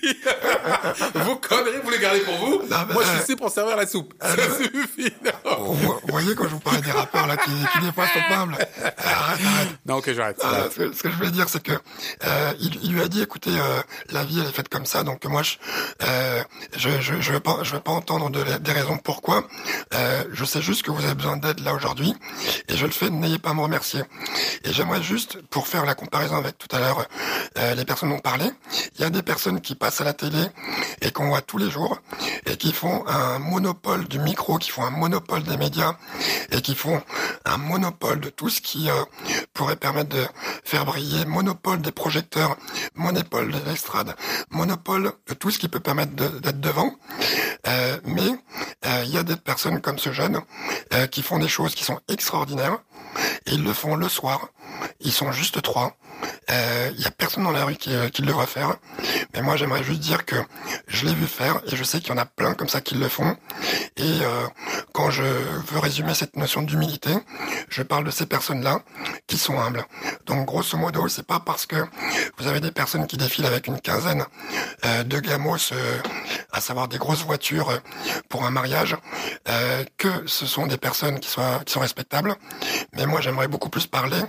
[1.14, 2.62] Vos conneries, vous les gardez pour vous.
[2.70, 4.14] Non, Moi, je suis ici pour servir la soupe.
[4.22, 5.14] Ça suffit.
[5.60, 8.38] Vous voyez quand je vous parlais des rappeurs là qui, qui des fois sont pas
[8.38, 8.58] humbles.
[8.84, 9.70] Arrête, arrête.
[9.86, 10.38] Non, ok, j'arrête.
[10.42, 10.72] J'arrête.
[10.72, 13.22] ce, que, ce que je voulais dire, c'est que euh, il, il lui a dit,
[13.22, 13.82] écoutez, euh,
[14.12, 15.56] la vie elle est faite comme ça, donc moi je
[16.04, 16.44] euh,
[16.78, 19.46] je je, je veux pas je veux pas entendre de, des raisons pourquoi.
[19.94, 22.14] Euh, je sais juste que vous avez besoin d'aide là aujourd'hui,
[22.68, 23.10] et je le fais.
[23.10, 24.02] N'ayez pas à me remercier.
[24.64, 27.06] Et j'aimerais juste, pour faire la comparaison avec tout à l'heure,
[27.58, 28.46] euh, les personnes ont parlé.
[28.96, 30.44] Il y a des personnes qui passent à la télé
[31.02, 32.00] et qu'on voit tous les jours
[32.46, 35.96] et qui font un monopole du micro, qui font un monopole des médias
[36.52, 37.02] et qui font
[37.46, 39.04] un monopole de tout ce qui euh,
[39.54, 40.26] pourrait permettre de
[40.64, 42.58] faire briller, monopole des projecteurs,
[42.96, 44.16] monopole de l'estrade,
[44.50, 46.94] monopole de tout ce qui peut permettre d'être devant.
[47.68, 48.30] Euh, mais
[48.86, 50.40] euh, il y a des personnes comme ce jeune
[51.12, 52.80] qui font des choses qui sont extraordinaires
[53.46, 54.50] et ils le font le soir.
[55.00, 55.96] Ils sont juste trois.
[56.50, 58.76] Euh, Il y a personne dans la rue qui, euh, qui le devrait faire.
[59.34, 60.36] Mais moi, j'aimerais juste dire que
[60.88, 62.96] je l'ai vu faire et je sais qu'il y en a plein comme ça qui
[62.96, 63.36] le font.
[63.98, 64.48] Et euh,
[64.94, 67.12] quand je veux résumer cette notion d'humilité,
[67.70, 68.82] je parle de ces personnes-là
[69.28, 69.86] qui sont humbles.
[70.26, 71.76] Donc, grosso modo, c'est pas parce que
[72.38, 74.26] vous avez des personnes qui défilent avec une quinzaine
[74.86, 75.98] euh, de gamos, euh,
[76.52, 77.78] à savoir des grosses voitures euh,
[78.30, 78.96] pour un mariage,
[79.50, 81.30] euh, que ce sont des personnes qui,
[81.66, 82.36] qui sont respectables.
[82.94, 84.22] Mais moi, j'aimerais beaucoup plus parler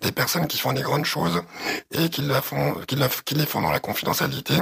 [0.00, 1.42] des personnes qui font des grandes choses
[1.92, 4.54] et qui, la font, qui, la- qui les font dans la confidentialité.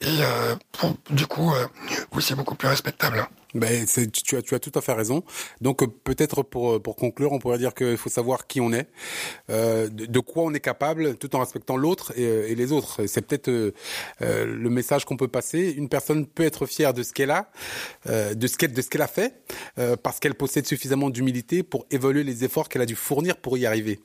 [0.00, 1.66] Et euh, pour- du coup, euh,
[2.12, 3.26] oui, c'est beaucoup plus respectable.
[3.54, 5.24] Ben, tu as, tu as tout à fait raison.
[5.62, 8.72] Donc, euh, peut-être pour, euh, pour conclure, on pourrait dire qu'il faut savoir qui on
[8.72, 8.88] est,
[9.48, 12.72] euh, de, de quoi on est capable, tout en respectant l'autre et, euh, et les
[12.72, 13.06] autres.
[13.06, 13.72] C'est peut-être euh,
[14.20, 15.72] le message qu'on peut passer.
[15.76, 17.50] Une personne peut être fière de ce qu'elle a,
[18.08, 19.40] euh, de ce qu'elle de ce qu'elle a fait,
[19.78, 23.56] euh, parce qu'elle possède suffisamment d'humilité pour évaluer les efforts qu'elle a dû fournir pour
[23.56, 23.98] y arriver.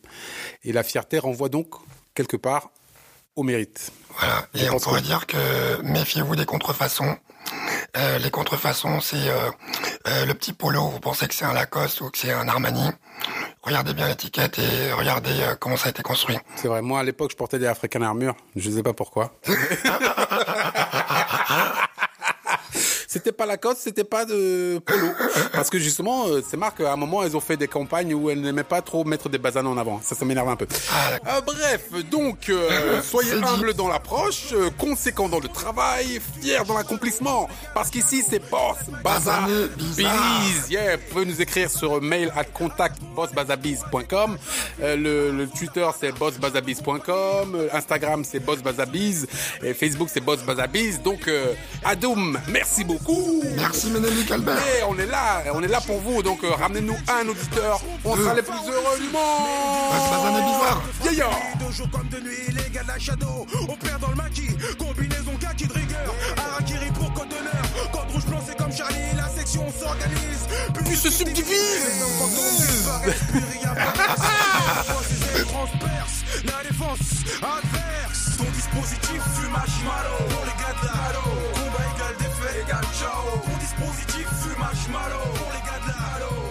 [0.63, 1.67] Et la fierté renvoie donc
[2.15, 2.71] quelque part
[3.35, 3.91] au mérite.
[4.17, 4.47] Voilà.
[4.55, 7.17] Et on pourrait dire que méfiez-vous des contrefaçons.
[7.95, 9.51] Euh, les contrefaçons, c'est euh,
[10.07, 12.89] euh, le petit polo, vous pensez que c'est un Lacoste ou que c'est un Armani?
[13.61, 16.39] Regardez bien l'étiquette et regardez euh, comment ça a été construit.
[16.55, 16.81] C'est vrai.
[16.81, 18.35] Moi, à l'époque, je portais des African Armure.
[18.55, 19.35] Je sais pas pourquoi.
[23.13, 25.07] c'était pas Lacoste, c'était pas de Polo.
[25.51, 28.31] Parce que justement, euh, ces marques, à un moment, elles ont fait des campagnes où
[28.31, 30.01] elles n'aimaient pas trop mettre des basanes en avant.
[30.01, 30.65] Ça, ça m'énerve un peu.
[31.27, 36.75] Euh, bref, donc, euh, soyez humble dans l'approche, euh, conséquent dans le travail, fier dans
[36.75, 37.47] l'accomplissement.
[37.75, 39.41] Parce qu'ici, c'est Boss Baza.
[39.77, 40.71] Biz.
[40.71, 44.37] Yeah, vous pouvez nous écrire sur mail à contact bossbazabiz.com.
[44.81, 47.67] Euh, le, le Twitter, c'est bossbazabiz.com.
[47.71, 49.27] Instagram, c'est bossbazabiz.
[49.61, 50.99] Et Facebook, c'est bossbazabiz.
[51.03, 53.02] Donc, euh, Adoum, merci beaucoup.
[53.55, 54.57] Merci Ménélique Albert.
[54.57, 56.23] Et on est là, on est là pour vous.
[56.23, 57.81] Donc, euh, ramenez-nous un auditeur.
[58.05, 59.91] On sera les plus heureux du monde.
[60.11, 60.81] Basané bizarre.
[61.03, 61.29] Yeah, yeah.
[61.67, 63.45] De jour comme de nuit, les gars de la shadow.
[63.67, 66.13] On perd dans le maquis, combinaison kaki de rigueur.
[66.37, 67.91] Harakiri pour code d'honneur.
[67.91, 70.47] Code rouge blanc, c'est comme Charlie, la section s'organise.
[70.85, 72.03] Puis se subdivise.
[75.47, 78.22] transperce la défense adverse.
[78.37, 81.25] Ton dispositif fumage malo pour les gars de la halo.
[81.53, 83.39] Combat égal défait égal ciao.
[83.45, 86.42] Ton dispositif fumage malo pour les gars de la.